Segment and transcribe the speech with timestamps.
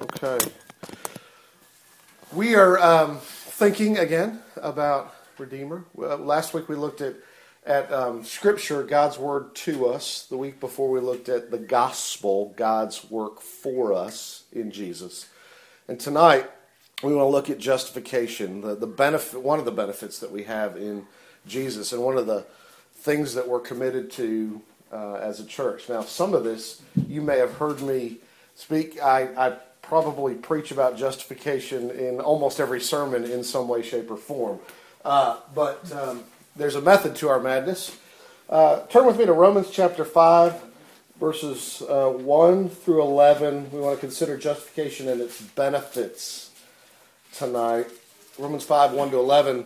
[0.00, 0.38] Okay.
[2.32, 5.86] We are um, thinking again about Redeemer.
[5.96, 7.16] Last week we looked at
[7.66, 10.24] at um, Scripture, God's word to us.
[10.30, 15.28] The week before we looked at the gospel, God's work for us in Jesus.
[15.88, 16.48] And tonight
[17.02, 20.44] we want to look at justification, the, the benefit, one of the benefits that we
[20.44, 21.06] have in
[21.44, 22.46] Jesus, and one of the
[22.94, 24.62] things that we're committed to
[24.92, 25.88] uh, as a church.
[25.88, 28.18] Now, some of this you may have heard me
[28.54, 29.02] speak.
[29.02, 29.56] I, I
[29.88, 34.58] probably preach about justification in almost every sermon in some way, shape, or form.
[35.04, 36.22] Uh, but um,
[36.54, 37.96] there's a method to our madness.
[38.50, 40.62] Uh, turn with me to Romans chapter 5,
[41.18, 43.70] verses uh, 1 through 11.
[43.72, 46.50] We want to consider justification and its benefits
[47.32, 47.86] tonight.
[48.38, 49.64] Romans 5, 1 to 11.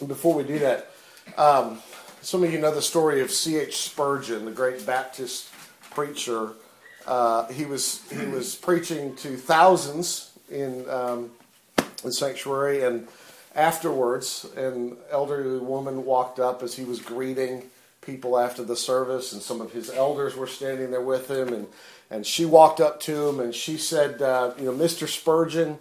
[0.00, 0.90] And before we do that,
[1.36, 1.80] um,
[2.22, 3.76] some of you know the story of C.H.
[3.76, 5.50] Spurgeon, the great Baptist
[5.90, 6.52] preacher.
[7.10, 11.28] Uh, he was he was preaching to thousands in um,
[12.04, 13.08] the sanctuary, and
[13.56, 17.68] afterwards, an elderly woman walked up as he was greeting
[18.00, 21.66] people after the service, and some of his elders were standing there with him, and
[22.12, 25.08] and she walked up to him and she said, uh, "You know, Mr.
[25.08, 25.80] Spurgeon,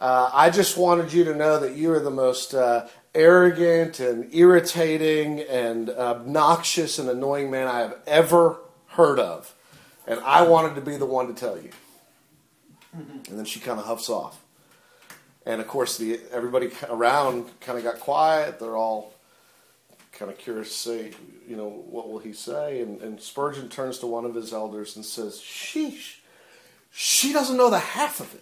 [0.00, 4.34] uh, I just wanted you to know that you are the most uh, arrogant and
[4.34, 9.54] irritating and obnoxious and annoying man I have ever heard of,
[10.06, 11.70] and I wanted to be the one to tell you."
[12.92, 14.44] And then she kind of huffs off
[15.46, 18.58] and of course the everybody around kind of got quiet.
[18.58, 19.14] They're all
[20.12, 21.10] kind of curious to see,
[21.48, 22.80] you know, what will he say?
[22.80, 26.16] And, and Spurgeon turns to one of his elders and says, "Sheesh,
[26.90, 28.40] she doesn't know the half of it."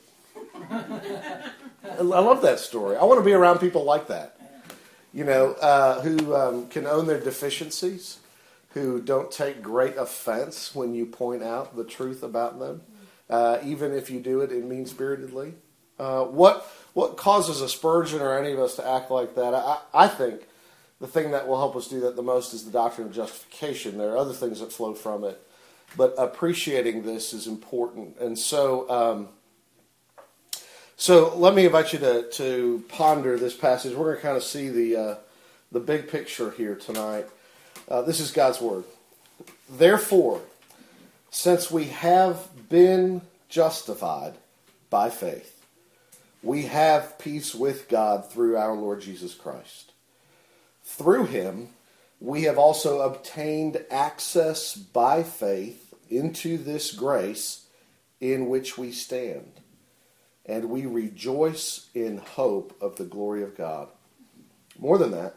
[1.98, 2.96] I love that story.
[2.96, 4.36] I want to be around people like that,
[5.12, 8.18] you know, uh, who um, can own their deficiencies,
[8.74, 12.82] who don't take great offense when you point out the truth about them,
[13.28, 15.54] uh, even if you do it in mean spiritedly.
[15.98, 19.54] Uh, what what causes a Spurgeon or any of us to act like that?
[19.54, 20.46] I, I think
[21.00, 23.98] the thing that will help us do that the most is the doctrine of justification.
[23.98, 25.40] There are other things that flow from it,
[25.96, 28.18] but appreciating this is important.
[28.18, 29.28] And so, um,
[30.96, 33.94] so let me invite you to, to ponder this passage.
[33.94, 35.14] We're going to kind of see the uh,
[35.72, 37.26] the big picture here tonight.
[37.92, 38.84] Uh, this is God's word.
[39.70, 40.40] Therefore,
[41.30, 44.34] since we have been justified
[44.90, 45.62] by faith
[46.42, 49.92] we have peace with God through our Lord Jesus Christ.
[50.82, 51.68] Through him,
[52.20, 57.66] we have also obtained access by faith into this grace
[58.20, 59.52] in which we stand,
[60.44, 63.88] and we rejoice in hope of the glory of God.
[64.78, 65.36] More than that,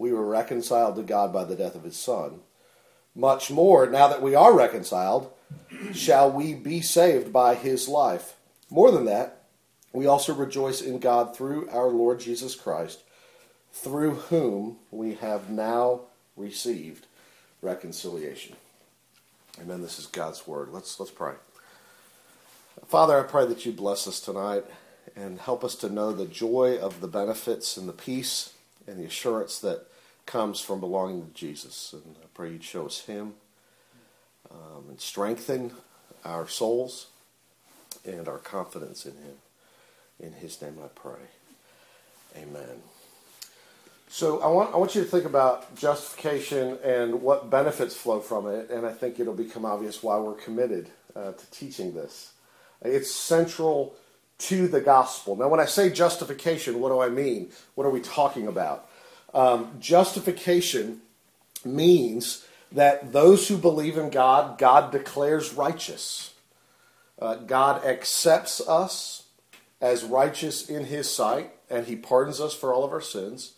[0.00, 2.40] we were reconciled to God by the death of his Son,
[3.14, 5.30] much more, now that we are reconciled,
[5.92, 8.34] shall we be saved by his life.
[8.70, 9.42] More than that,
[9.92, 13.02] we also rejoice in God through our Lord Jesus Christ,
[13.74, 16.00] through whom we have now
[16.34, 17.06] received
[17.60, 18.56] reconciliation.
[19.60, 19.82] Amen.
[19.82, 20.70] This is God's word.
[20.72, 21.34] Let's let's pray.
[22.86, 24.64] Father, I pray that you bless us tonight
[25.14, 28.54] and help us to know the joy of the benefits and the peace
[28.86, 29.89] and the assurance that
[30.30, 31.92] comes from belonging to Jesus.
[31.92, 33.34] And I pray you'd show us Him
[34.48, 35.72] um, and strengthen
[36.24, 37.08] our souls
[38.04, 39.34] and our confidence in Him.
[40.20, 41.20] In his name I pray.
[42.36, 42.82] Amen.
[44.08, 48.46] So I want I want you to think about justification and what benefits flow from
[48.48, 52.32] it, and I think it'll become obvious why we're committed uh, to teaching this.
[52.82, 53.94] It's central
[54.38, 55.36] to the gospel.
[55.36, 57.50] Now, when I say justification, what do I mean?
[57.74, 58.89] What are we talking about?
[59.32, 61.00] Um, justification
[61.64, 66.34] means that those who believe in God, God declares righteous.
[67.18, 69.24] Uh, God accepts us
[69.80, 73.52] as righteous in his sight, and he pardons us for all of our sins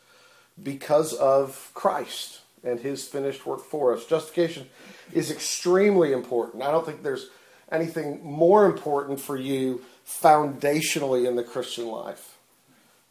[0.63, 4.07] because of Christ and his finished work for us.
[4.07, 4.69] Justification
[5.13, 6.63] is extremely important.
[6.63, 7.29] I don't think there's
[7.71, 12.39] anything more important for you foundationally in the Christian life.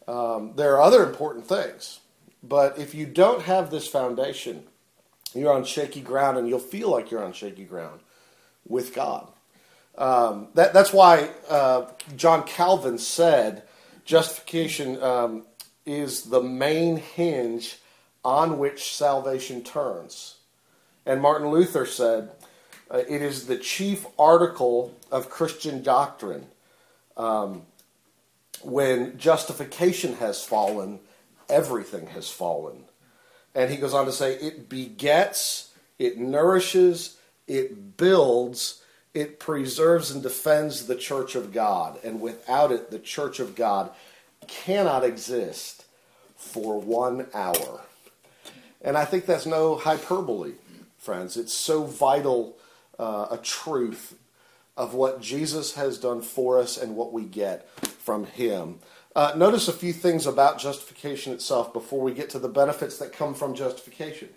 [0.08, 2.00] Um, there are other important things,
[2.42, 4.64] but if you don't have this foundation,
[5.34, 8.00] you're on shaky ground and you'll feel like you're on shaky ground
[8.66, 9.28] with God.
[9.96, 11.86] Um, that, that's why uh,
[12.16, 13.62] John Calvin said
[14.04, 15.44] justification um,
[15.84, 17.78] is the main hinge
[18.24, 20.36] on which salvation turns.
[21.04, 22.30] And Martin Luther said,
[22.90, 26.46] uh, it is the chief article of Christian doctrine.
[27.16, 27.62] Um,
[28.62, 31.00] when justification has fallen,
[31.52, 32.84] everything has fallen.
[33.54, 38.82] And he goes on to say, it begets, it nourishes, it builds,
[39.14, 41.98] it preserves and defends the church of God.
[42.02, 43.90] And without it, the church of God
[44.48, 45.84] cannot exist
[46.36, 47.82] for one hour.
[48.80, 50.54] And I think that's no hyperbole,
[50.98, 51.36] friends.
[51.36, 52.56] It's so vital
[52.98, 54.16] uh, a truth
[54.76, 58.78] of what Jesus has done for us and what we get from Him.
[59.14, 63.12] Uh, notice a few things about justification itself before we get to the benefits that
[63.12, 64.28] come from justification.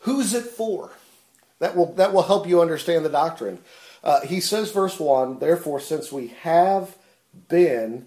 [0.00, 0.92] Who's it for?
[1.58, 3.58] That will, that will help you understand the doctrine.
[4.02, 6.96] Uh, he says, verse 1 Therefore, since we have
[7.48, 8.06] been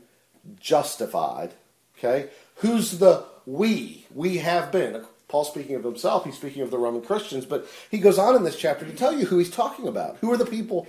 [0.60, 1.52] justified,
[1.98, 4.06] okay, who's the we?
[4.14, 5.06] We have been.
[5.28, 8.44] Paul speaking of himself, he's speaking of the Roman Christians, but he goes on in
[8.44, 10.18] this chapter to tell you who he's talking about.
[10.18, 10.88] Who are the people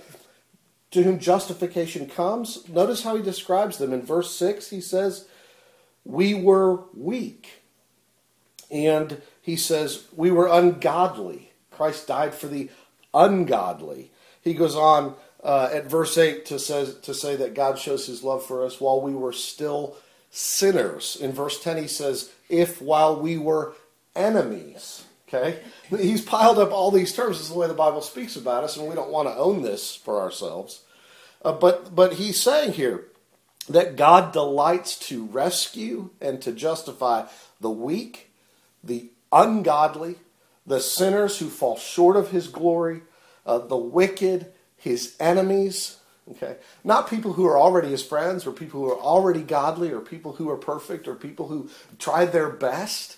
[0.93, 2.67] to whom justification comes?
[2.69, 3.93] Notice how he describes them.
[3.93, 5.27] In verse 6, he says,
[6.05, 7.63] We were weak.
[8.71, 11.51] And he says, We were ungodly.
[11.71, 12.69] Christ died for the
[13.13, 14.11] ungodly.
[14.41, 18.23] He goes on uh, at verse 8 to, says, to say that God shows his
[18.23, 19.97] love for us while we were still
[20.29, 21.17] sinners.
[21.19, 23.73] In verse 10, he says, If while we were
[24.15, 25.05] enemies.
[25.27, 25.59] Okay?
[25.99, 27.37] He's piled up all these terms.
[27.37, 29.61] This is the way the Bible speaks about us, and we don't want to own
[29.61, 30.81] this for ourselves.
[31.43, 33.05] Uh, but, but he's saying here
[33.69, 37.25] that God delights to rescue and to justify
[37.59, 38.31] the weak,
[38.83, 40.15] the ungodly,
[40.65, 43.01] the sinners who fall short of his glory,
[43.45, 44.47] uh, the wicked,
[44.77, 45.97] his enemies.
[46.31, 46.55] Okay?
[46.83, 50.33] Not people who are already his friends, or people who are already godly, or people
[50.33, 51.69] who are perfect, or people who
[51.99, 53.17] tried their best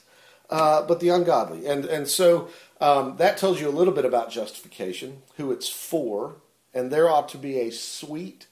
[0.50, 1.66] uh, but the ungodly.
[1.66, 2.50] And, and so
[2.82, 6.38] um, that tells you a little bit about justification, who it's for,
[6.74, 8.48] and there ought to be a sweet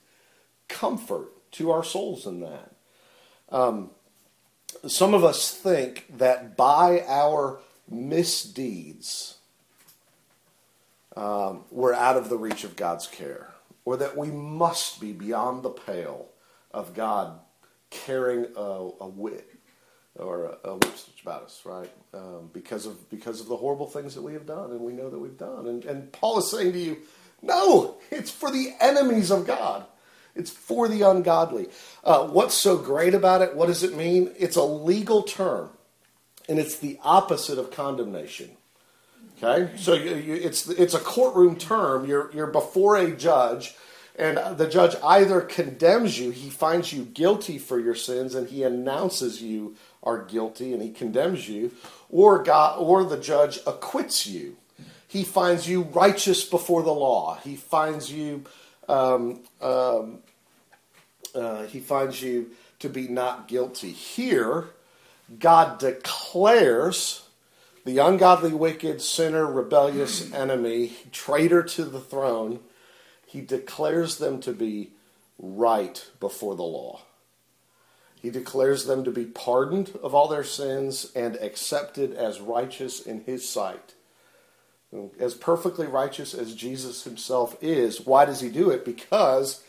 [0.68, 2.72] comfort to our souls in that.
[3.50, 3.92] Um,
[4.88, 7.60] some of us think that by our
[7.90, 9.38] misdeeds,
[11.16, 13.52] um, we're out of the reach of God's care,
[13.86, 16.30] or that we must be beyond the pale
[16.72, 17.40] of God
[17.90, 19.53] caring a, a whit
[20.18, 21.90] or a, a lip stitch about us, right?
[22.14, 25.10] Um, because of because of the horrible things that we have done, and we know
[25.10, 25.68] that we've done.
[25.68, 26.98] And, and Paul is saying to you,
[27.42, 29.86] no, it's for the enemies of God.
[30.36, 31.68] It's for the ungodly.
[32.04, 33.56] Uh, what's so great about it?
[33.56, 34.32] What does it mean?
[34.38, 35.70] It's a legal term,
[36.50, 38.52] and it's the opposite of condemnation.
[39.42, 42.06] Okay, so you, you, it's it's a courtroom term.
[42.06, 43.76] You're you're before a judge
[44.16, 48.64] and the judge either condemns you, he finds you guilty for your sins, and he
[48.64, 51.72] announces you are guilty and he condemns you,
[52.10, 54.58] or God or the judge acquits you.
[55.08, 57.40] He finds you righteous before the law.
[57.44, 58.44] He finds you
[58.88, 60.20] um, um,
[61.34, 63.92] uh, he finds you to be not guilty.
[63.92, 64.66] Here,
[65.40, 67.24] God declares
[67.86, 72.60] the ungodly, wicked, sinner, rebellious enemy, traitor to the throne,
[73.34, 74.92] he declares them to be
[75.40, 77.02] right before the law.
[78.22, 83.22] He declares them to be pardoned of all their sins and accepted as righteous in
[83.22, 83.96] his sight.
[85.20, 88.06] As perfectly righteous as Jesus himself is.
[88.06, 88.86] Why does he do it?
[88.86, 89.64] Because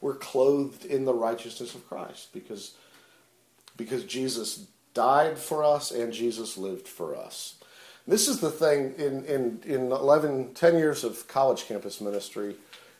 [0.00, 2.32] we're clothed in the righteousness of Christ.
[2.32, 2.74] Because,
[3.76, 7.56] because Jesus died for us and Jesus lived for us.
[8.06, 12.54] This is the thing in, in, in 11, 10 years of college campus ministry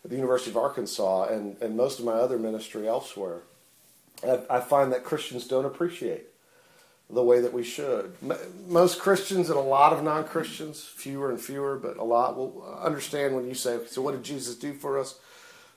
[0.09, 3.43] the University of Arkansas and, and most of my other ministry elsewhere
[4.25, 6.27] I find that Christians don't appreciate
[7.11, 8.15] the way that we should.
[8.67, 12.79] Most Christians and a lot of non Christians, fewer and fewer, but a lot, will
[12.83, 15.19] understand when you say, So, what did Jesus do for us?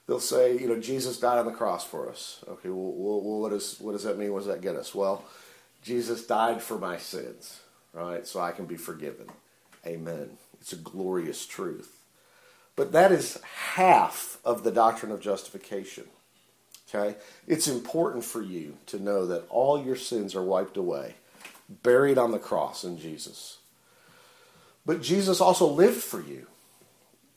[0.07, 2.43] They'll say, You know, Jesus died on the cross for us.
[2.47, 4.33] Okay, well, well what, is, what does that mean?
[4.33, 4.95] What does that get us?
[4.95, 5.23] Well,
[5.83, 7.61] Jesus died for my sins,
[7.93, 8.25] right?
[8.25, 9.27] So I can be forgiven.
[9.85, 10.31] Amen.
[10.59, 12.00] It's a glorious truth.
[12.75, 13.39] But that is
[13.73, 16.05] half of the doctrine of justification.
[16.93, 17.17] Okay?
[17.47, 21.15] It's important for you to know that all your sins are wiped away,
[21.83, 23.59] buried on the cross in Jesus.
[24.85, 26.47] But Jesus also lived for you.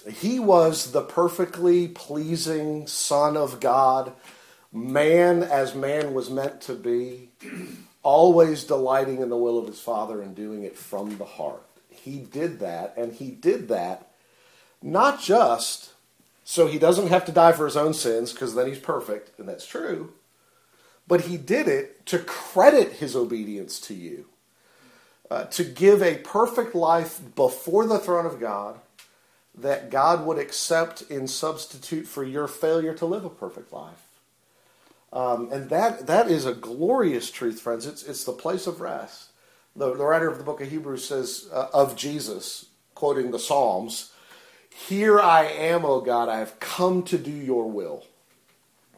[0.09, 4.13] He was the perfectly pleasing Son of God,
[4.73, 7.31] man as man was meant to be,
[8.03, 11.63] always delighting in the will of his Father and doing it from the heart.
[11.89, 14.11] He did that, and he did that
[14.85, 15.91] not just
[16.45, 19.49] so he doesn't have to die for his own sins, because then he's perfect, and
[19.49, 20.13] that's true,
[21.09, 24.27] but he did it to credit his obedience to you,
[25.31, 28.79] uh, to give a perfect life before the throne of God
[29.57, 34.07] that God would accept in substitute for your failure to live a perfect life.
[35.13, 37.87] Um, and that, that is a glorious truth, friends.
[37.87, 39.31] It's, it's the place of rest.
[39.77, 44.11] The, the writer of the book of Hebrews says uh, of Jesus, quoting the Psalms,
[44.75, 48.05] Here I am, O God, I have come to do your will.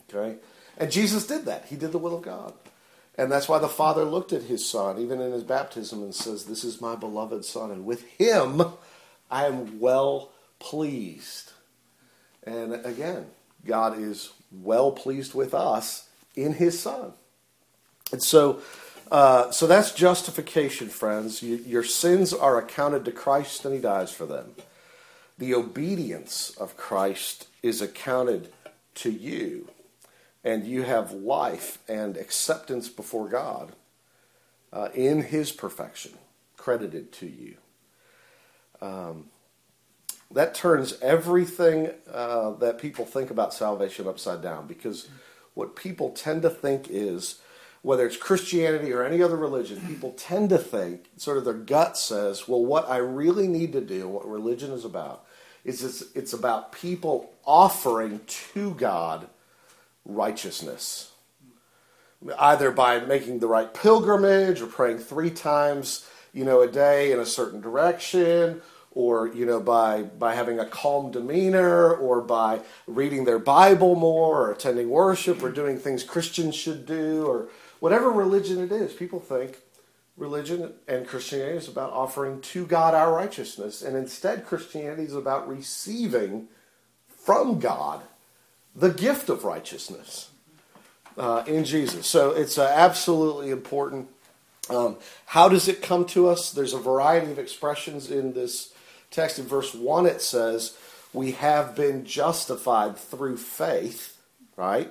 [0.09, 0.38] Okay?
[0.78, 1.66] And Jesus did that.
[1.66, 2.54] He did the will of God.
[3.18, 6.47] And that's why the Father looked at his Son, even in his baptism, and says,
[6.47, 8.62] This is my beloved Son, and with him
[9.30, 11.52] I am well pleased.
[12.42, 13.26] And again,
[13.64, 17.12] God is well pleased with us in his Son.
[18.12, 18.61] And so,
[19.11, 21.42] uh, so that's justification, friends.
[21.42, 24.54] You, your sins are accounted to Christ and he dies for them.
[25.38, 28.52] The obedience of Christ is accounted
[28.97, 29.69] to you,
[30.43, 33.73] and you have life and acceptance before God
[34.73, 36.12] uh, in his perfection
[36.57, 37.57] credited to you.
[38.81, 39.26] Um,
[40.31, 45.09] that turns everything uh, that people think about salvation upside down because
[45.55, 47.40] what people tend to think is
[47.83, 51.97] whether it's Christianity or any other religion, people tend to think, sort of their gut
[51.97, 55.25] says, well, what I really need to do, what religion is about,
[55.66, 58.20] it's, it's about people offering
[58.52, 59.28] to God
[60.04, 61.11] righteousness.
[62.38, 67.18] Either by making the right pilgrimage or praying three times, you know, a day in
[67.18, 68.62] a certain direction,
[68.96, 74.46] or you know by by having a calm demeanor or by reading their bible more
[74.46, 77.46] or attending worship or doing things christians should do or
[77.78, 79.58] whatever religion it is people think
[80.16, 85.49] religion and christianity is about offering to god our righteousness and instead christianity is about
[85.49, 86.49] receiving
[87.08, 88.02] from god
[88.75, 90.30] the gift of righteousness
[91.16, 92.06] uh, in jesus.
[92.06, 94.08] So it's uh, absolutely important.
[94.68, 94.96] Um,
[95.26, 96.50] how does it come to us?
[96.50, 98.73] There's a variety of expressions in this
[99.11, 99.38] text.
[99.38, 100.76] In verse 1 it says,
[101.12, 104.18] We have been justified through faith,
[104.56, 104.90] right?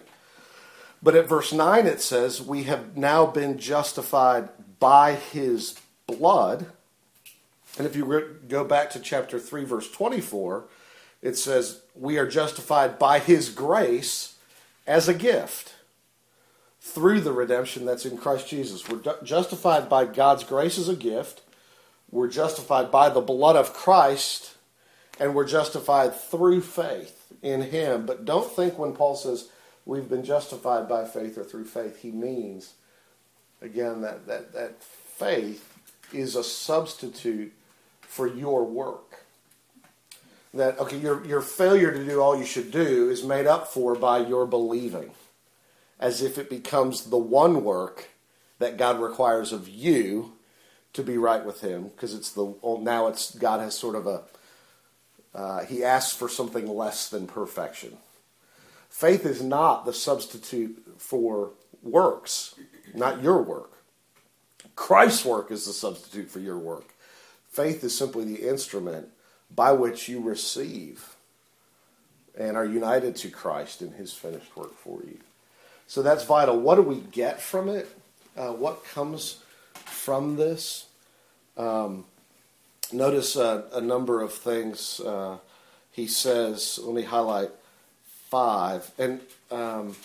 [1.04, 4.50] But at verse 9 it says, We have now been justified
[4.86, 6.68] by his blood.
[7.78, 10.66] And if you go back to chapter 3, verse 24,
[11.22, 14.36] it says, We are justified by his grace
[14.86, 15.74] as a gift
[16.80, 18.88] through the redemption that's in Christ Jesus.
[18.88, 21.42] We're justified by God's grace as a gift
[22.12, 24.56] we're justified by the blood of Christ,
[25.20, 28.06] and we're justified through faith in Him.
[28.06, 29.50] But don't think when Paul says
[29.86, 32.76] we've been justified by faith or through faith, he means,
[33.66, 35.72] again, that, that, that faith
[36.14, 37.54] is a substitute
[38.02, 39.26] for your work.
[40.54, 43.96] That, okay, your, your failure to do all you should do is made up for
[43.96, 45.12] by your believing,
[46.00, 48.10] as if it becomes the one work
[48.60, 50.34] that God requires of you
[50.94, 54.24] to be right with Him because it's the now it's God has sort of a
[55.34, 57.98] uh, He asks for something less than perfection.
[58.90, 61.52] Faith is not the substitute for
[61.84, 62.56] works,
[62.96, 63.72] not your work.
[64.76, 66.94] Christ's work is the substitute for your work.
[67.50, 69.10] Faith is simply the instrument
[69.54, 71.16] by which you receive
[72.38, 75.20] and are united to Christ in His finished work for you.
[75.88, 76.60] So that's vital.
[76.60, 77.88] What do we get from it?
[78.36, 79.38] Uh, what comes
[79.74, 80.88] from this.
[81.58, 82.06] Um,
[82.92, 85.38] notice uh, a number of things uh,
[85.92, 86.80] he says.
[86.84, 87.52] Let me highlight
[88.30, 88.92] five.
[88.98, 89.22] And
[89.52, 89.96] um,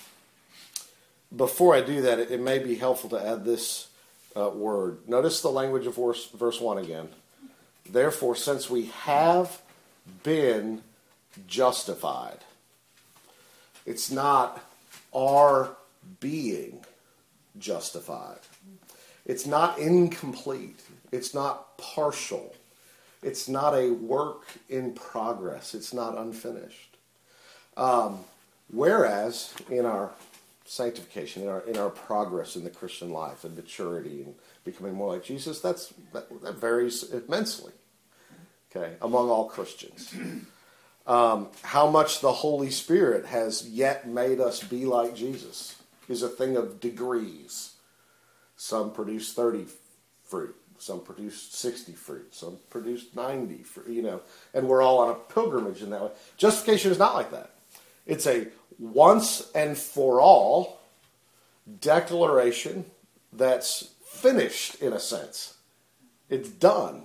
[1.34, 3.88] before I do that, it, it, may be helpful to add this
[4.36, 5.08] uh, word.
[5.08, 7.08] Notice the language of verse, verse 1 again.
[7.88, 9.60] Therefore, since we have
[10.22, 10.82] been
[11.46, 12.38] justified,
[13.86, 14.64] it's not
[15.14, 15.76] our
[16.20, 16.84] being
[17.58, 18.38] justified.
[19.26, 20.80] It's not incomplete.
[21.12, 22.54] It's not partial.
[23.22, 25.74] It's not a work in progress.
[25.74, 26.96] It's not unfinished.
[27.76, 28.20] Um,
[28.72, 30.10] whereas in our
[30.70, 34.34] sanctification, in our, in our progress in the Christian life and maturity and
[34.64, 37.72] becoming more like Jesus, that's, that, that varies immensely,
[38.70, 40.14] okay, among all Christians.
[41.06, 45.74] Um, how much the Holy Spirit has yet made us be like Jesus
[46.08, 47.72] is a thing of degrees.
[48.56, 49.66] Some produce 30
[50.22, 54.20] fruit, some produce 60 fruit, some produce 90 fruit, you know,
[54.54, 56.10] and we're all on a pilgrimage in that way.
[56.36, 57.54] Justification is not like that.
[58.06, 58.46] It's a
[58.80, 60.80] once and for all
[61.80, 62.86] declaration
[63.32, 65.54] that's finished in a sense.
[66.28, 67.02] It's done.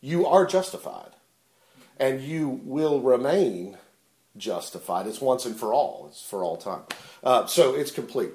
[0.00, 1.10] You are justified.
[2.00, 3.76] And you will remain
[4.36, 5.06] justified.
[5.06, 6.06] It's once and for all.
[6.08, 6.82] It's for all time.
[7.22, 8.30] Uh, so it's complete.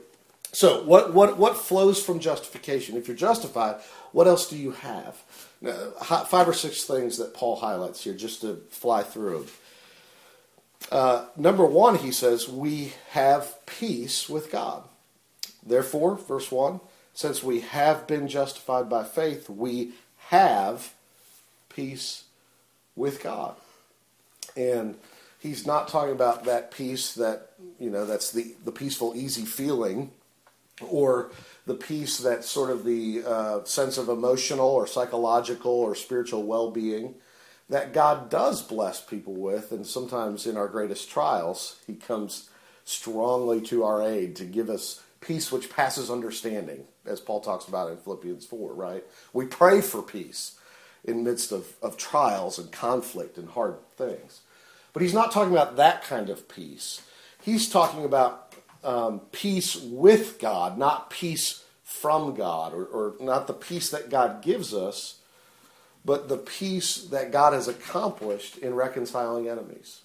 [0.51, 2.95] So what, what, what flows from justification?
[2.95, 3.77] If you're justified,
[4.11, 5.23] what else do you have?
[5.61, 5.73] Now,
[6.25, 9.47] five or six things that Paul highlights here just to fly through them.
[10.91, 14.83] Uh, number one, he says, we have peace with God.
[15.65, 16.79] Therefore, verse 1,
[17.13, 19.93] since we have been justified by faith, we
[20.27, 20.93] have
[21.69, 22.25] peace
[22.95, 23.55] with God.
[24.55, 24.95] And
[25.39, 30.11] he's not talking about that peace that, you know, that's the, the peaceful, easy feeling
[30.81, 31.31] or
[31.65, 36.71] the peace that's sort of the uh, sense of emotional or psychological or spiritual well
[36.71, 37.15] being
[37.69, 39.71] that God does bless people with.
[39.71, 42.49] And sometimes in our greatest trials, He comes
[42.85, 47.89] strongly to our aid to give us peace which passes understanding, as Paul talks about
[47.89, 49.03] in Philippians 4, right?
[49.31, 50.59] We pray for peace
[51.03, 54.41] in midst of, of trials and conflict and hard things.
[54.91, 57.01] But he's not talking about that kind of peace.
[57.41, 58.53] He's talking about
[58.83, 64.41] um, peace with God, not peace from God, or, or not the peace that God
[64.41, 65.19] gives us,
[66.05, 70.01] but the peace that God has accomplished in reconciling enemies.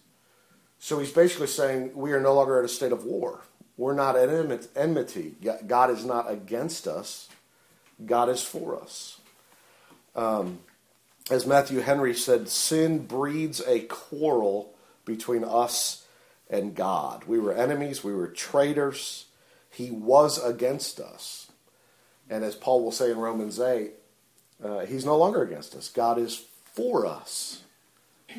[0.78, 3.43] So he's basically saying we are no longer at a state of war.
[3.76, 4.28] We're not at
[4.76, 5.35] enmity.
[5.67, 7.28] God is not against us.
[8.05, 9.21] God is for us.
[10.14, 10.61] Um,
[11.31, 14.75] as Matthew Henry said, sin breeds a quarrel
[15.05, 16.07] between us
[16.50, 17.25] and God.
[17.25, 19.26] We were enemies, we were traitors.
[19.71, 21.50] He was against us.
[22.28, 23.93] And as Paul will say in Romans 8,
[24.62, 25.88] uh, he's no longer against us.
[25.88, 27.62] God is for us.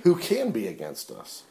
[0.04, 1.44] Who can be against us?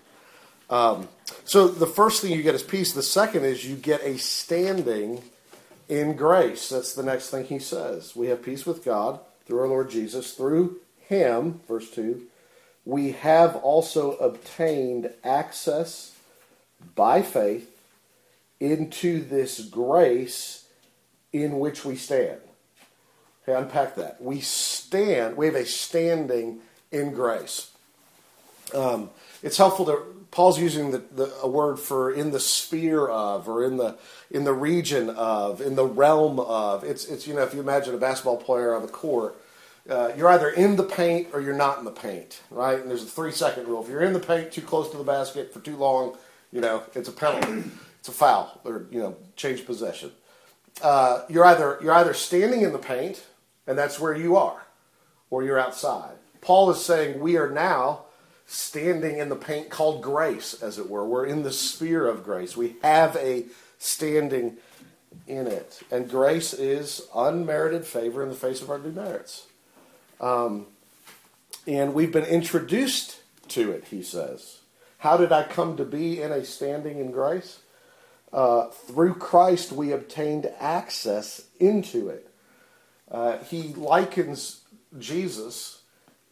[0.71, 1.09] Um,
[1.45, 2.93] so the first thing you get is peace.
[2.93, 5.23] The second is you get a standing
[5.89, 6.69] in grace.
[6.69, 8.15] That's the next thing he says.
[8.15, 10.33] We have peace with God through our Lord Jesus.
[10.33, 12.23] Through him, verse 2,
[12.85, 16.15] we have also obtained access
[16.95, 17.71] by faith
[18.61, 20.67] into this grace
[21.33, 22.41] in which we stand.
[23.49, 24.21] Okay, unpack that.
[24.21, 26.61] We stand, we have a standing
[26.93, 27.71] in grace.
[28.75, 29.09] Um,
[29.43, 33.65] it's helpful to Paul's using the, the, a word for in the sphere of, or
[33.65, 33.97] in the
[34.31, 36.85] in the region of, in the realm of.
[36.85, 39.41] It's it's you know if you imagine a basketball player on the court,
[39.89, 42.79] uh, you're either in the paint or you're not in the paint, right?
[42.79, 43.83] And there's a three second rule.
[43.83, 46.19] If you're in the paint too close to the basket for too long,
[46.53, 47.65] you know it's a penalty,
[47.99, 50.13] it's a foul, or you know change possession.
[50.83, 53.25] Uh, you're either you're either standing in the paint,
[53.69, 54.67] and that's where you are,
[55.31, 56.17] or you're outside.
[56.41, 58.07] Paul is saying we are now
[58.47, 61.07] standing in the paint called grace, as it were.
[61.07, 62.57] We're in the sphere of grace.
[62.57, 63.45] We have a
[63.79, 64.57] standing
[65.27, 65.83] in it.
[65.91, 69.47] And grace is unmerited favor in the face of our demerits.
[70.21, 70.67] Um,
[71.67, 74.61] and we've been introduced to it, he says.
[74.99, 77.61] How did I come to be in a standing in grace?
[78.33, 82.28] Uh, through Christ, we obtained access into it.
[83.11, 84.63] Uh, he likens
[84.99, 85.83] Jesus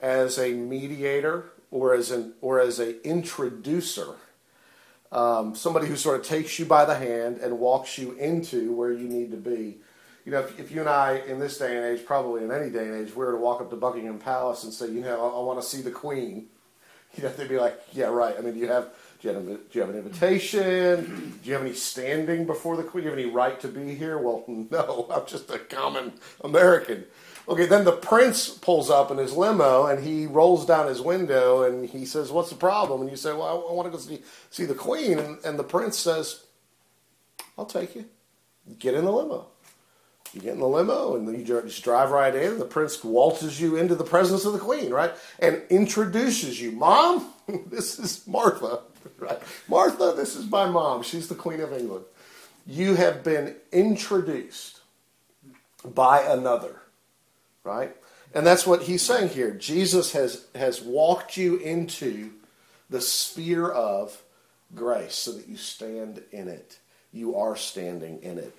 [0.00, 4.14] as a mediator or as an or as a introducer,
[5.12, 8.92] um, somebody who sort of takes you by the hand and walks you into where
[8.92, 9.78] you need to be.
[10.24, 12.68] You know, if, if you and I, in this day and age, probably in any
[12.68, 15.20] day and age, we were to walk up to Buckingham Palace and say, you know,
[15.20, 16.46] I, I want to see the Queen,
[17.16, 18.34] you know, they'd be like, yeah, right.
[18.36, 18.88] I mean, you have
[19.20, 21.38] do you have, do you have an invitation?
[21.42, 23.04] Do you have any standing before the Queen?
[23.04, 24.18] Do you have any right to be here?
[24.18, 27.04] Well, no, I'm just a common American.
[27.48, 31.62] Okay, then the prince pulls up in his limo and he rolls down his window
[31.62, 33.02] and he says, What's the problem?
[33.02, 35.18] And you say, Well, I, I want to go see, see the queen.
[35.18, 36.44] And, and the prince says,
[37.56, 38.06] I'll take you.
[38.78, 39.46] Get in the limo.
[40.32, 42.58] You get in the limo and you just drive right in.
[42.58, 45.12] The prince waltzes you into the presence of the queen, right?
[45.38, 46.72] And introduces you.
[46.72, 47.32] Mom,
[47.66, 48.80] this is Martha,
[49.18, 49.38] right?
[49.68, 51.02] Martha, this is my mom.
[51.02, 52.04] She's the queen of England.
[52.66, 54.80] You have been introduced
[55.84, 56.80] by another
[57.66, 57.94] right?
[58.34, 59.50] And that's what he's saying here.
[59.50, 62.30] Jesus has, has walked you into
[62.88, 64.22] the sphere of
[64.74, 66.78] grace so that you stand in it.
[67.12, 68.56] You are standing in it.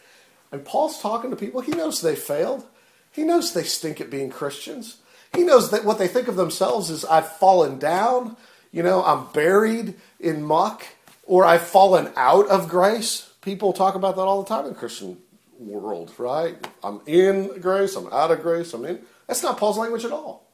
[0.51, 1.61] And Paul's talking to people.
[1.61, 2.65] He knows they failed.
[3.11, 4.97] He knows they stink at being Christians.
[5.33, 8.37] He knows that what they think of themselves is I've fallen down.
[8.77, 10.85] You know, I'm buried in muck
[11.23, 13.27] or I've fallen out of grace.
[13.41, 15.17] People talk about that all the time in the Christian
[15.57, 16.55] world, right?
[16.83, 19.01] I'm in grace, I'm out of grace, I'm in.
[19.25, 20.45] That's not Paul's language at all.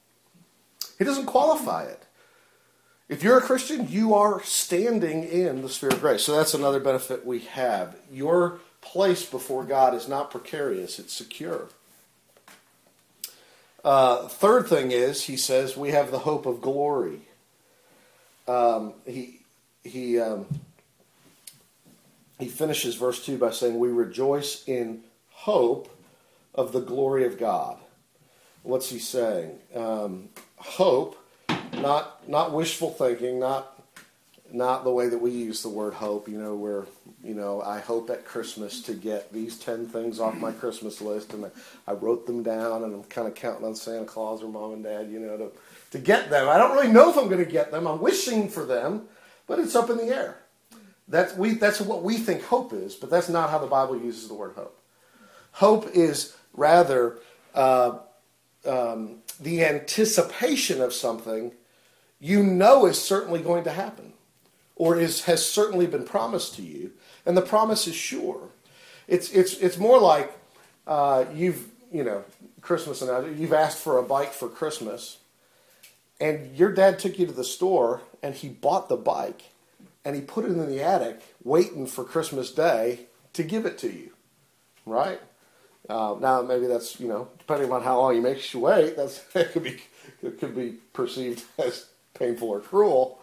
[0.97, 2.01] He doesn't qualify it.
[3.09, 6.23] If you're a Christian, you are standing in the Spirit of grace.
[6.23, 7.97] So that's another benefit we have.
[8.09, 11.67] Your place before God is not precarious, it's secure.
[13.83, 17.23] Uh, third thing is, he says, we have the hope of glory.
[18.47, 19.39] Um, he
[19.83, 20.45] he um,
[22.39, 25.89] he finishes verse two by saying, "We rejoice in hope
[26.53, 27.77] of the glory of God."
[28.63, 29.59] What's he saying?
[29.75, 31.17] Um, hope,
[31.73, 33.69] not not wishful thinking, not
[34.51, 36.27] not the way that we use the word hope.
[36.27, 36.85] You know, where
[37.23, 41.33] you know I hope at Christmas to get these ten things off my Christmas list,
[41.33, 41.49] and
[41.87, 44.83] I wrote them down, and I'm kind of counting on Santa Claus or mom and
[44.83, 45.51] dad, you know, to
[45.93, 46.49] to get them.
[46.49, 47.85] I don't really know if I'm going to get them.
[47.87, 49.03] I'm wishing for them,
[49.45, 50.39] but it's up in the air.
[51.07, 54.27] That's, we, that's what we think hope is, but that's not how the Bible uses
[54.27, 54.79] the word hope.
[55.51, 57.19] Hope is rather
[57.53, 57.99] uh,
[58.65, 61.51] um, the anticipation of something
[62.19, 64.13] you know is certainly going to happen
[64.75, 66.91] or is, has certainly been promised to you,
[67.23, 68.49] and the promise is sure.
[69.07, 70.35] It's, it's, it's more like
[70.87, 72.23] uh, you've, you know,
[72.61, 75.19] Christmas and you've asked for a bike for Christmas,
[76.23, 79.51] and your dad took you to the store and he bought the bike
[80.05, 83.91] and he put it in the attic waiting for Christmas Day to give it to
[83.91, 84.11] you,
[84.85, 85.19] right?
[85.89, 89.21] Uh, now maybe that's you know depending on how long he makes you wait, that's
[89.35, 89.81] it could be
[90.21, 93.19] it could be perceived as painful or cruel.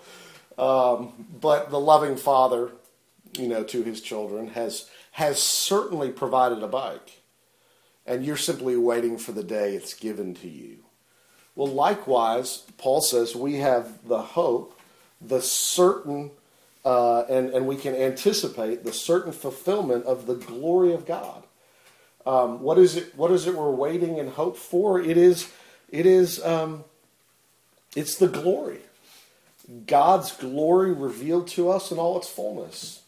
[0.59, 2.73] Um, but the loving father,
[3.33, 7.23] you know, to his children has has certainly provided a bike,
[8.05, 10.85] and you're simply waiting for the day it's given to you.
[11.61, 14.81] Well, likewise, Paul says we have the hope,
[15.21, 16.31] the certain,
[16.87, 21.43] uh, and, and we can anticipate the certain fulfillment of the glory of God.
[22.25, 23.15] Um, what is it?
[23.15, 25.03] What is it we're waiting and hope for?
[25.03, 25.53] It is,
[25.91, 26.85] it is, um,
[27.95, 28.79] it's the glory,
[29.87, 33.03] God's glory revealed to us in all its fullness.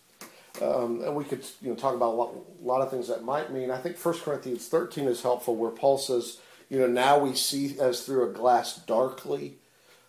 [0.61, 3.25] Um, and we could you know, talk about a lot, a lot, of things that
[3.25, 3.71] might mean.
[3.71, 6.37] I think 1 Corinthians 13 is helpful, where Paul says,
[6.73, 9.59] you know, now we see as through a glass darkly,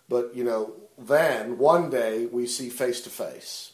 [0.08, 3.72] but, you know, then one day we see face to face.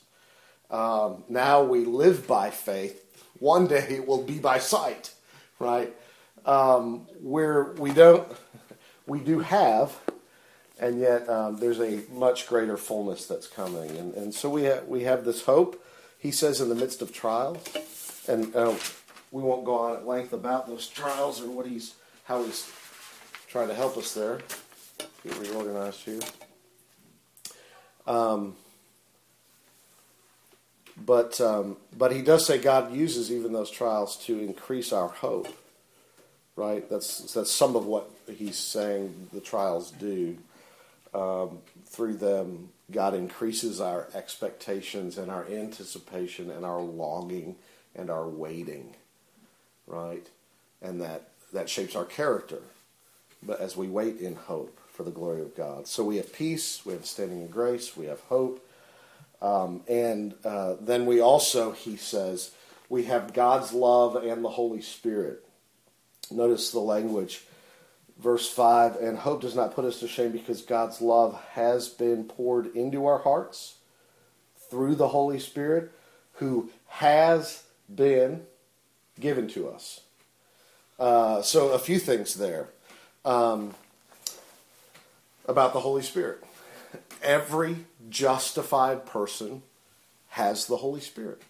[1.28, 3.22] Now we live by faith.
[3.38, 5.14] One day it will be by sight,
[5.60, 5.94] right?
[6.44, 8.26] Um, where we don't,
[9.06, 9.96] we do have,
[10.80, 13.90] and yet um, there's a much greater fullness that's coming.
[13.98, 15.80] And, and so we, ha- we have this hope,
[16.18, 17.62] he says, in the midst of trials.
[18.26, 18.74] And uh,
[19.30, 21.94] we won't go on at length about those trials or what he's,
[22.30, 22.70] how he's
[23.48, 24.38] trying to help us there.
[25.24, 26.20] Get reorganized here.
[28.06, 28.54] Um,
[30.96, 35.48] but um, but he does say God uses even those trials to increase our hope.
[36.54, 36.88] Right.
[36.88, 40.38] That's that's some of what he's saying the trials do.
[41.12, 47.56] Um, through them, God increases our expectations and our anticipation and our longing
[47.96, 48.94] and our waiting.
[49.88, 50.28] Right,
[50.80, 52.62] and that that shapes our character
[53.42, 55.86] but as we wait in hope for the glory of God.
[55.86, 58.66] So we have peace, we have standing in grace, we have hope,
[59.40, 62.50] um, and uh, then we also, he says,
[62.88, 65.44] we have God's love and the Holy Spirit.
[66.30, 67.44] Notice the language,
[68.18, 72.24] verse 5 and hope does not put us to shame because God's love has been
[72.24, 73.76] poured into our hearts
[74.68, 75.90] through the Holy Spirit
[76.34, 78.42] who has been
[79.18, 80.00] given to us.
[81.00, 82.68] Uh, so, a few things there
[83.24, 83.74] um,
[85.48, 86.44] about the Holy Spirit.
[87.22, 89.62] Every justified person
[90.28, 91.40] has the Holy Spirit.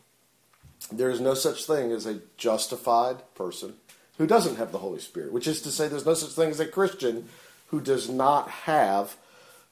[0.92, 3.74] There is no such thing as a justified person
[4.18, 6.60] who doesn't have the Holy Spirit, which is to say, there's no such thing as
[6.60, 7.28] a Christian
[7.68, 9.16] who does not have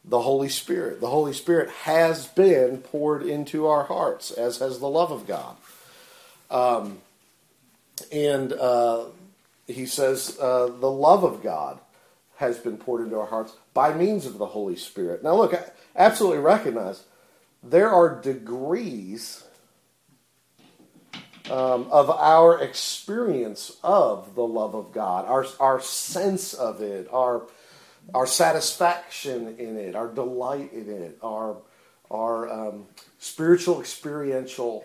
[0.05, 1.01] the Holy Spirit.
[1.01, 5.57] The Holy Spirit has been poured into our hearts, as has the love of God.
[6.51, 6.99] Um,
[8.11, 9.05] and uh,
[9.69, 11.79] he says, uh, the love of God
[12.37, 15.23] has been poured into our hearts by means of the Holy Spirit.
[15.23, 17.05] Now, look, I absolutely recognize
[17.63, 19.45] there are degrees
[21.51, 27.47] um, of our experience of the love of God, our, our sense of it, our,
[28.15, 31.57] our satisfaction in it, our delight in it, our,
[32.11, 32.87] our um,
[33.19, 34.85] spiritual, experiential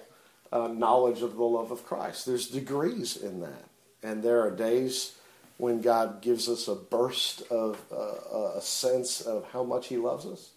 [0.51, 2.25] uh, knowledge of the love of Christ.
[2.25, 3.63] There's degrees in that.
[4.03, 5.13] And there are days
[5.57, 10.25] when God gives us a burst of uh, a sense of how much He loves
[10.25, 10.49] us.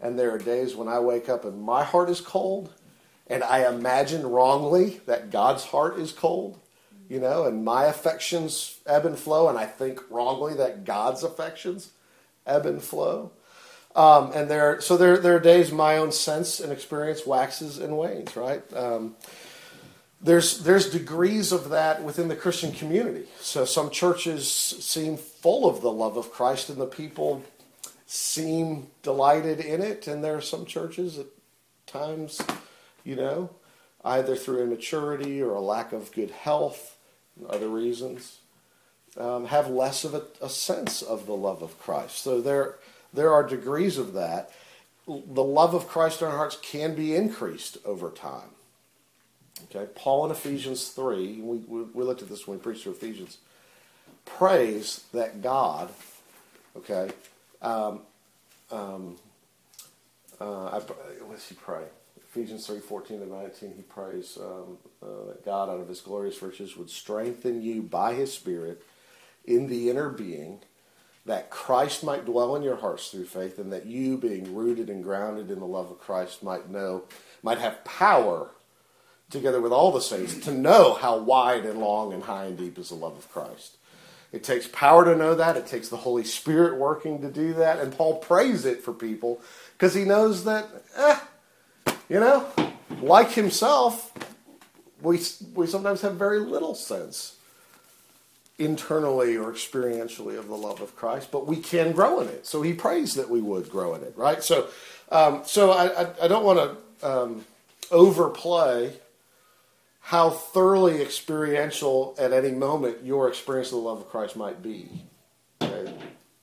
[0.00, 2.72] And there are days when I wake up and my heart is cold,
[3.26, 6.58] and I imagine wrongly that God's heart is cold,
[7.08, 11.90] you know, and my affections ebb and flow, and I think wrongly that God's affections
[12.46, 13.32] ebb and flow.
[13.96, 17.98] Um, and there, so there, there are days my own sense and experience waxes and
[17.98, 18.62] wanes, right?
[18.72, 19.16] Um,
[20.20, 23.26] there's there's degrees of that within the Christian community.
[23.40, 27.44] So some churches seem full of the love of Christ, and the people
[28.06, 30.06] seem delighted in it.
[30.06, 31.26] And there are some churches at
[31.86, 32.42] times,
[33.04, 33.50] you know,
[34.04, 36.96] either through immaturity or a lack of good health,
[37.48, 38.38] other reasons,
[39.16, 42.18] um, have less of a, a sense of the love of Christ.
[42.18, 42.76] So there
[43.14, 44.50] there are degrees of that.
[45.06, 48.50] The love of Christ in our hearts can be increased over time.
[49.64, 52.92] Okay, Paul in Ephesians 3, we, we, we looked at this when we preached through
[52.92, 53.38] Ephesians,
[54.24, 55.90] prays that God,
[56.76, 57.10] okay,
[57.60, 58.00] um,
[58.70, 59.16] um,
[60.40, 61.82] uh, I, what does he pray?
[62.30, 66.40] Ephesians 3 14 to 19, he prays um, uh, that God, out of his glorious
[66.42, 68.82] riches, would strengthen you by his Spirit
[69.44, 70.60] in the inner being,
[71.24, 75.02] that Christ might dwell in your hearts through faith, and that you, being rooted and
[75.02, 77.04] grounded in the love of Christ, might know,
[77.42, 78.50] might have power
[79.30, 82.78] together with all the saints to know how wide and long and high and deep
[82.78, 83.76] is the love of Christ.
[84.32, 85.56] It takes power to know that.
[85.56, 87.78] It takes the Holy Spirit working to do that.
[87.78, 89.40] And Paul prays it for people
[89.72, 91.18] because he knows that, eh,
[92.08, 92.46] you know,
[93.00, 94.12] like himself,
[95.00, 95.20] we,
[95.54, 97.36] we sometimes have very little sense
[98.58, 102.46] internally or experientially of the love of Christ, but we can grow in it.
[102.46, 104.42] So he prays that we would grow in it, right?
[104.42, 104.68] So,
[105.10, 106.58] um, so I, I, I, don't want
[107.00, 107.44] to um,
[107.92, 108.94] overplay
[110.08, 114.88] how thoroughly experiential at any moment your experience of the love of Christ might be.
[115.60, 115.92] Okay?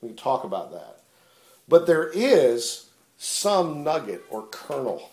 [0.02, 1.00] We can talk about that.
[1.68, 5.10] But there is some nugget or kernel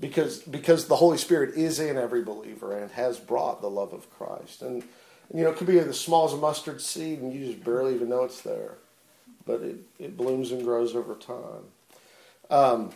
[0.00, 4.10] because because the Holy Spirit is in every believer and has brought the love of
[4.18, 4.60] Christ.
[4.62, 4.82] And
[5.32, 7.94] you know, it could be as small as a mustard seed and you just barely
[7.94, 8.78] even know it's there.
[9.46, 11.70] But it, it blooms and grows over time.
[12.50, 12.90] Um,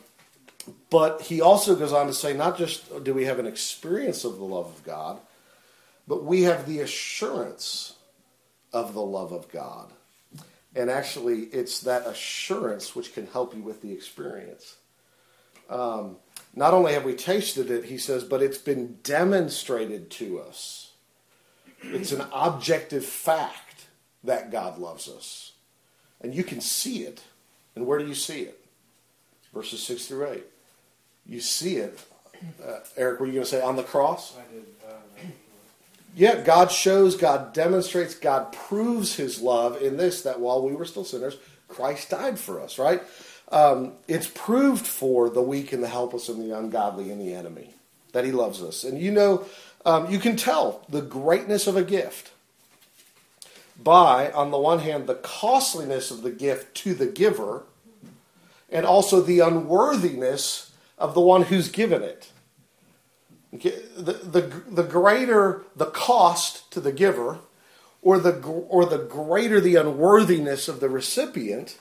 [0.90, 4.38] but he also goes on to say not just do we have an experience of
[4.38, 5.20] the love of God,
[6.06, 7.96] but we have the assurance
[8.72, 9.92] of the love of God.
[10.74, 14.76] And actually, it's that assurance which can help you with the experience.
[15.68, 16.16] Um,
[16.54, 20.92] not only have we tasted it, he says, but it's been demonstrated to us.
[21.82, 23.86] It's an objective fact
[24.24, 25.52] that God loves us.
[26.20, 27.22] And you can see it.
[27.74, 28.64] And where do you see it?
[29.52, 30.44] Verses 6 through 8
[31.26, 31.98] you see it.
[32.64, 34.36] Uh, Eric, were you going to say on the cross?
[34.36, 34.64] I did.
[34.86, 35.26] Uh,
[36.14, 40.84] yeah, God shows, God demonstrates, God proves his love in this that while we were
[40.84, 41.36] still sinners,
[41.68, 43.02] Christ died for us, right?
[43.50, 47.74] Um, it's proved for the weak and the helpless and the ungodly and the enemy
[48.12, 48.84] that he loves us.
[48.84, 49.46] And you know,
[49.86, 52.30] um, you can tell the greatness of a gift
[53.82, 57.64] by, on the one hand, the costliness of the gift to the giver,
[58.70, 60.71] and also the unworthiness
[61.02, 62.30] of the one who's given it.
[63.54, 63.82] Okay?
[63.96, 67.40] The, the, the greater the cost to the giver,
[68.00, 71.76] or the, or the greater the unworthiness of the recipient,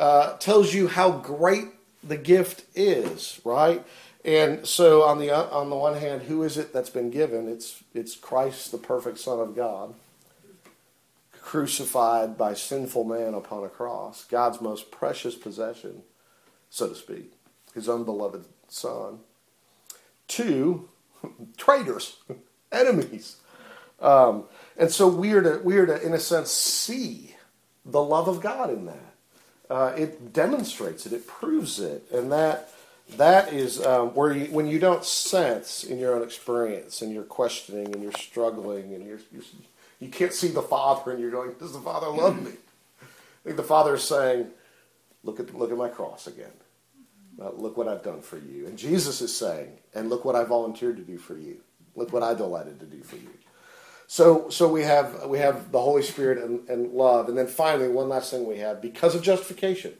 [0.00, 1.66] uh, tells you how great
[2.02, 3.84] the gift is, right?
[4.24, 7.48] And so, on the on the one hand, who is it that's been given?
[7.48, 9.94] It's it's Christ, the perfect Son of God,
[11.40, 16.02] crucified by sinful man upon a cross, God's most precious possession,
[16.70, 17.32] so to speak
[17.74, 19.20] his own beloved son.
[20.28, 20.88] Two,
[21.56, 22.16] traitors,
[22.72, 23.36] enemies.
[24.00, 24.44] Um,
[24.76, 27.36] and so we are, to, we are to, in a sense, see
[27.84, 29.14] the love of God in that.
[29.70, 32.72] Uh, it demonstrates it, it proves it, and that
[33.16, 37.24] that is um, where you, when you don't sense in your own experience and you're
[37.24, 39.42] questioning and you're struggling and you're, you're
[40.00, 42.52] you can't see the Father and you're going, does the Father love me?
[43.00, 44.48] I think the Father is saying,
[45.24, 46.52] look at look at my cross again.
[47.38, 48.66] Look what I've done for you.
[48.66, 51.60] And Jesus is saying, and look what I volunteered to do for you.
[51.96, 53.30] Look what I delighted to do for you.
[54.06, 57.88] So, so we have we have the Holy Spirit and, and love, and then finally,
[57.88, 59.94] one last thing we have because of justification,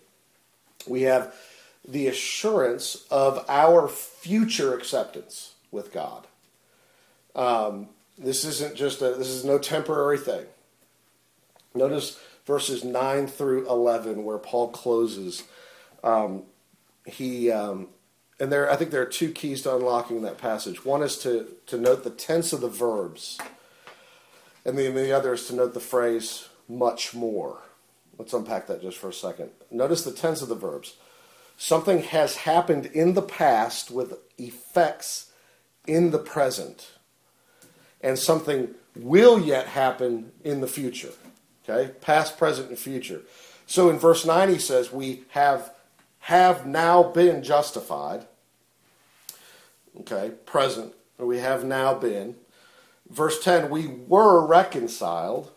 [0.87, 1.35] we have
[1.89, 6.27] the assurance of our future acceptance with God.
[7.35, 10.45] Um, this isn't just a this is no temporary thing.
[11.75, 15.45] Notice verses nine through eleven, where Paul closes.
[16.05, 16.43] Um,
[17.07, 17.89] he um,
[18.39, 20.85] and there I think there are two keys to unlocking that passage.
[20.85, 23.39] One is to to note the tense of the verbs,
[24.65, 27.59] and the, the other is to note the phrase "much more."
[28.19, 29.51] Let's unpack that just for a second.
[29.71, 30.97] Notice the tense of the verbs.
[31.57, 35.33] Something has happened in the past with effects
[35.87, 36.91] in the present.
[38.01, 41.13] And something will yet happen in the future.
[41.69, 41.93] Okay?
[42.01, 43.23] Past, present, and future.
[43.67, 45.73] So in verse 9 he says, We have
[46.23, 48.27] have now been justified.
[50.01, 52.37] Okay, present, we have now been.
[53.11, 55.51] Verse 10, we were reconciled,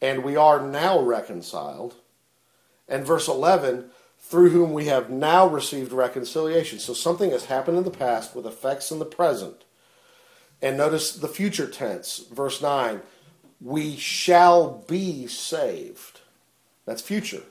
[0.00, 1.96] and we are now reconciled.
[2.88, 6.78] And verse 11, through whom we have now received reconciliation.
[6.78, 9.64] So something has happened in the past with effects in the present.
[10.62, 13.02] And notice the future tense, verse 9,
[13.60, 16.20] we shall be saved.
[16.86, 17.42] That's future.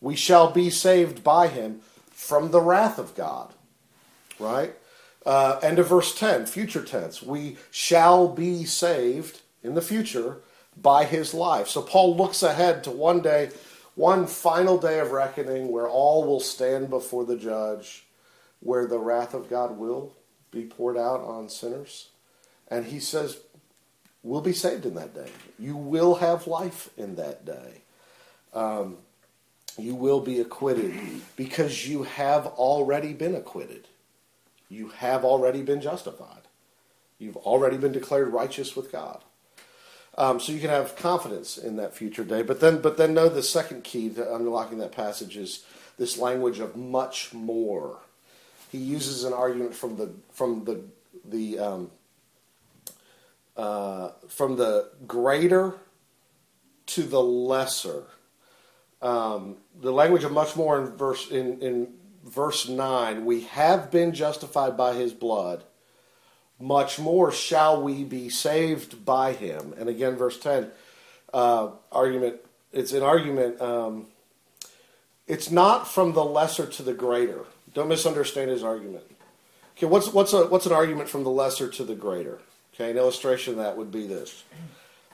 [0.00, 1.80] We shall be saved by him
[2.10, 3.52] from the wrath of God.
[4.38, 4.74] Right?
[5.26, 7.22] Uh, end of verse 10, future tense.
[7.22, 10.38] We shall be saved in the future
[10.76, 11.68] by his life.
[11.68, 13.50] So Paul looks ahead to one day,
[13.94, 18.06] one final day of reckoning where all will stand before the judge,
[18.60, 20.14] where the wrath of God will
[20.50, 22.08] be poured out on sinners.
[22.68, 23.38] And he says,
[24.22, 25.30] We'll be saved in that day.
[25.58, 27.82] You will have life in that day.
[28.52, 28.98] Um,
[29.78, 30.94] you will be acquitted
[31.36, 33.86] because you have already been acquitted.
[34.68, 36.42] You have already been justified.
[37.18, 39.22] You've already been declared righteous with God.
[40.16, 42.42] Um, so you can have confidence in that future day.
[42.42, 45.64] But then, but then, know the second key to unlocking that passage is
[45.96, 47.98] this language of much more.
[48.70, 50.82] He uses an argument from the from the
[51.24, 51.90] the um,
[53.56, 55.74] uh, from the greater
[56.86, 58.04] to the lesser.
[59.00, 61.88] Um, the language of much more in verse in, in
[62.24, 63.24] verse nine.
[63.24, 65.64] We have been justified by His blood.
[66.60, 69.74] Much more shall we be saved by Him.
[69.78, 70.70] And again, verse ten.
[71.32, 72.36] Uh, argument.
[72.72, 73.60] It's an argument.
[73.60, 74.06] Um,
[75.26, 77.44] it's not from the lesser to the greater.
[77.74, 79.04] Don't misunderstand his argument.
[79.76, 82.40] Okay, what's what's a what's an argument from the lesser to the greater?
[82.74, 84.42] Okay, an illustration of that would be this.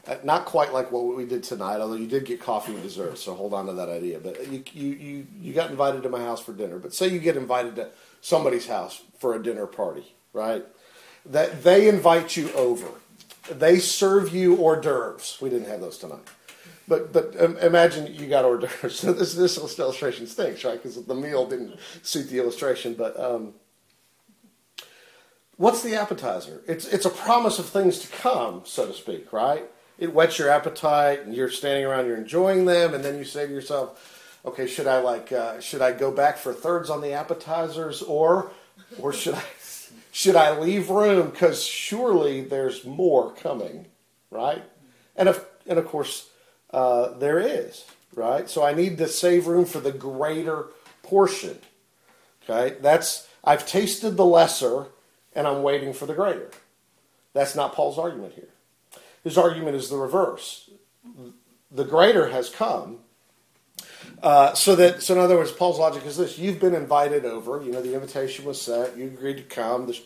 [0.07, 3.17] Uh, not quite like what we did tonight, although you did get coffee and dessert,
[3.17, 4.19] so hold on to that idea.
[4.19, 6.79] But you, you, you, you got invited to my house for dinner.
[6.79, 7.89] But say you get invited to
[8.21, 10.65] somebody's house for a dinner party, right?
[11.25, 12.87] That they invite you over.
[13.51, 15.39] They serve you hors d'oeuvres.
[15.41, 16.29] We didn't have those tonight.
[16.87, 18.97] But but um, imagine you got hors d'oeuvres.
[19.01, 20.75] So this this illustration stinks, right?
[20.83, 22.93] Because the meal didn't suit the illustration.
[22.93, 23.55] But um,
[25.57, 26.63] what's the appetizer?
[26.69, 29.65] It's it's a promise of things to come, so to speak, right?
[29.99, 33.47] It whets your appetite, and you're standing around, you're enjoying them, and then you say
[33.47, 37.13] to yourself, "Okay, should I like uh, should I go back for thirds on the
[37.13, 38.51] appetizers, or
[38.99, 39.45] or should I
[40.13, 43.87] should I leave room because surely there's more coming,
[44.31, 44.63] right?"
[45.17, 46.29] And of and of course
[46.71, 48.51] uh, there is, right?
[48.51, 50.67] So I need to save room for the greater
[51.03, 51.59] portion.
[52.43, 54.87] Okay, that's I've tasted the lesser
[55.35, 56.51] and I'm waiting for the greater.
[57.33, 58.49] That's not Paul's argument here.
[59.25, 60.71] His argument is the reverse.
[61.73, 62.99] The greater has come.
[64.23, 67.63] Uh, so that so in other words, Paul's logic is this: you've been invited over.
[67.63, 68.97] You know, the invitation was set.
[68.97, 69.87] You agreed to come.
[69.87, 69.99] The,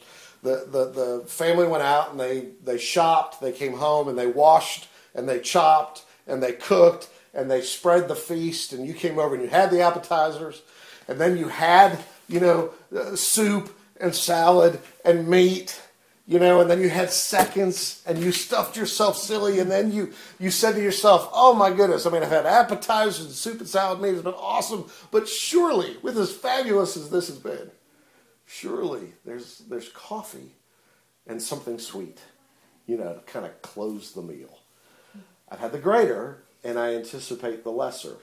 [0.43, 3.41] the, the, the family went out and they, they shopped.
[3.41, 8.09] They came home and they washed and they chopped and they cooked and they spread
[8.09, 8.73] the feast.
[8.73, 10.63] And you came over and you had the appetizers.
[11.09, 15.81] And then you had, you know, uh, soup and salad and meat,
[16.29, 20.13] you know, and then you had seconds and you stuffed yourself silly, and then you
[20.39, 22.05] you said to yourself, "Oh my goodness!
[22.05, 25.97] I mean, I've had appetizers and soup and salad meat has been awesome, but surely,
[26.03, 27.71] with as fabulous as this has been,
[28.45, 30.53] surely there's there's coffee
[31.27, 32.19] and something sweet,
[32.87, 34.59] you know, to kind of close the meal.
[35.49, 38.19] I've had the greater, and I anticipate the lesser."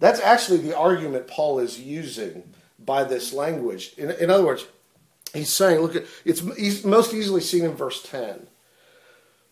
[0.00, 3.92] That's actually the argument Paul is using by this language.
[3.96, 4.66] In, in other words,
[5.34, 8.46] he's saying, look at it's most easily seen in verse 10.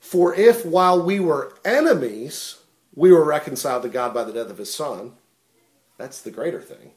[0.01, 2.59] For if while we were enemies,
[2.95, 5.13] we were reconciled to God by the death of his son,
[5.99, 6.93] that's the greater thing.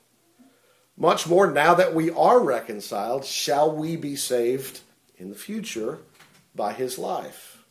[0.98, 4.80] Much more now that we are reconciled, shall we be saved
[5.18, 6.00] in the future
[6.54, 7.64] by his life.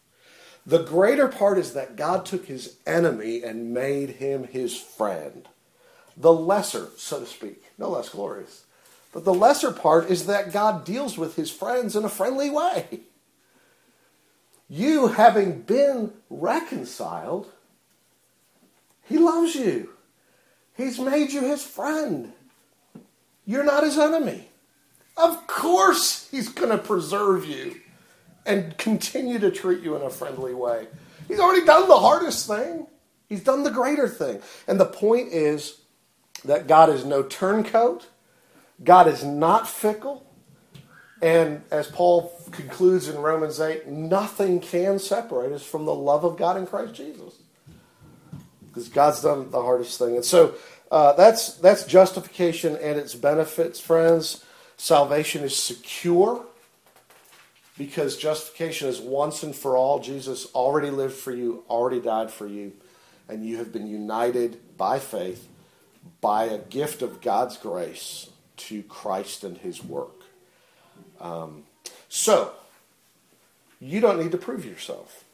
[0.66, 5.48] The greater part is that God took his enemy and made him his friend.
[6.16, 8.63] The lesser, so to speak, no less glorious
[9.14, 13.02] but the lesser part is that God deals with his friends in a friendly way.
[14.68, 17.46] You, having been reconciled,
[19.04, 19.90] he loves you.
[20.76, 22.32] He's made you his friend.
[23.46, 24.48] You're not his enemy.
[25.16, 27.80] Of course, he's going to preserve you
[28.44, 30.88] and continue to treat you in a friendly way.
[31.28, 32.88] He's already done the hardest thing,
[33.28, 34.42] he's done the greater thing.
[34.66, 35.82] And the point is
[36.44, 38.08] that God is no turncoat
[38.84, 40.24] God is not fickle.
[41.22, 46.36] And as Paul concludes in Romans 8, nothing can separate us from the love of
[46.36, 47.34] God in Christ Jesus.
[48.66, 50.16] Because God's done the hardest thing.
[50.16, 50.54] And so
[50.90, 54.44] uh, that's, that's justification and its benefits, friends.
[54.76, 56.44] Salvation is secure
[57.78, 60.00] because justification is once and for all.
[60.00, 62.72] Jesus already lived for you, already died for you,
[63.28, 65.48] and you have been united by faith
[66.20, 70.22] by a gift of God's grace to Christ and his work.
[71.20, 71.64] Um,
[72.08, 72.52] so,
[73.80, 75.24] you don't need to prove yourself.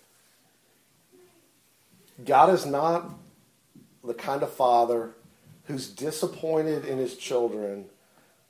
[2.24, 3.10] God is not
[4.04, 5.10] the kind of father
[5.64, 7.86] who's disappointed in his children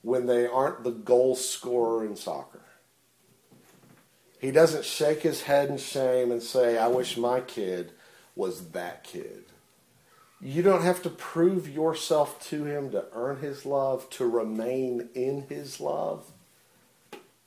[0.01, 2.61] when they aren't the goal scorer in soccer.
[4.39, 7.91] He doesn't shake his head in shame and say, I wish my kid
[8.35, 9.43] was that kid.
[10.41, 15.43] You don't have to prove yourself to him to earn his love, to remain in
[15.43, 16.25] his love.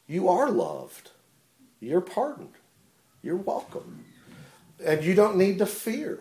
[0.07, 1.11] You are loved.
[1.81, 2.55] You're pardoned.
[3.23, 4.05] You're welcome.
[4.85, 6.21] And you don't need to fear.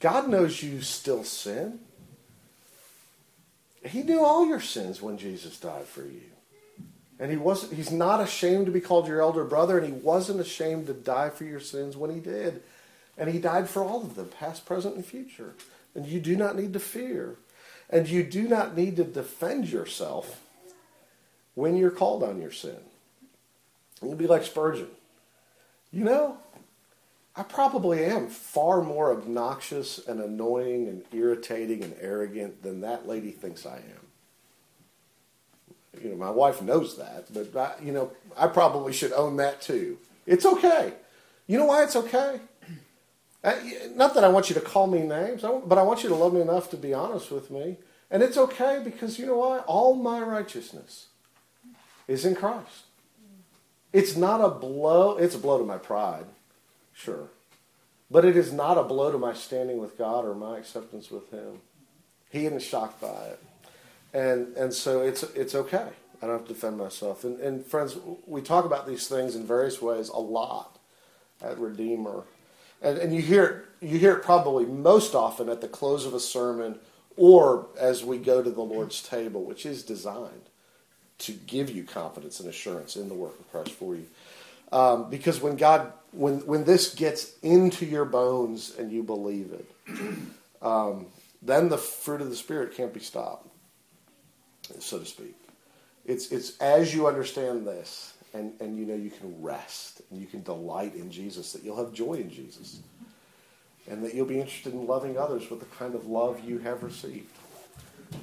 [0.00, 1.80] God knows you still sin.
[3.84, 6.22] He knew all your sins when Jesus died for you.
[7.18, 10.40] And he wasn't he's not ashamed to be called your elder brother, and he wasn't
[10.40, 12.62] ashamed to die for your sins when he did.
[13.18, 15.54] And he died for all of them, past, present, and future.
[15.94, 17.36] And you do not need to fear.
[17.88, 20.42] And you do not need to defend yourself
[21.54, 22.78] when you're called on your sin.
[24.02, 24.88] You'll be like Spurgeon.
[25.90, 26.38] You know,
[27.34, 33.30] I probably am far more obnoxious and annoying and irritating and arrogant than that lady
[33.30, 34.06] thinks I am
[36.02, 39.60] you know, my wife knows that, but I, you know, I probably should own that
[39.60, 39.98] too.
[40.26, 40.92] It's okay.
[41.46, 42.40] You know why it's okay?
[43.46, 46.08] Uh, I, not that I want you to call me names, but I want you
[46.10, 47.76] to love me enough to be honest with me.
[48.10, 49.58] And it's okay because you know why?
[49.60, 51.06] All my righteousness
[52.06, 52.84] is in Christ.
[53.92, 55.16] It's not a blow.
[55.16, 56.26] It's a blow to my pride,
[56.92, 57.28] sure.
[58.10, 61.30] But it is not a blow to my standing with God or my acceptance with
[61.30, 61.60] Him.
[62.30, 63.40] He isn't shocked by it
[64.16, 65.88] and and so it's it's okay.
[66.22, 67.24] I don't have to defend myself.
[67.24, 70.78] And, and friends, we talk about these things in various ways a lot
[71.42, 72.22] at Redeemer,
[72.82, 76.14] and and you hear it, you hear it probably most often at the close of
[76.14, 76.78] a sermon
[77.16, 80.50] or as we go to the Lord's table, which is designed
[81.18, 84.06] to give you confidence and assurance in the work of Christ for you.
[84.70, 89.98] Um, because when God, when when this gets into your bones and you believe it,
[90.62, 91.06] um,
[91.40, 93.46] then the fruit of the Spirit can't be stopped
[94.80, 95.34] so to speak.
[96.04, 100.26] It's, it's as you understand this and, and you know you can rest and you
[100.26, 102.80] can delight in Jesus that you'll have joy in Jesus
[103.88, 106.82] and that you'll be interested in loving others with the kind of love you have
[106.82, 107.30] received.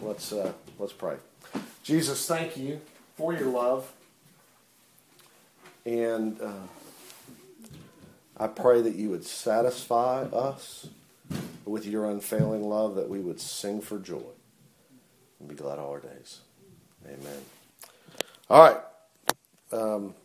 [0.02, 1.16] Let's, uh, let's pray.
[1.84, 2.80] Jesus, thank you
[3.16, 3.92] for your love.
[5.86, 6.52] And uh,
[8.38, 10.88] I pray that you would satisfy us
[11.66, 14.22] with your unfailing love, that we would sing for joy
[15.40, 16.40] and be glad all our days.
[17.06, 17.42] Amen.
[18.50, 18.78] All right.
[19.74, 20.16] Um,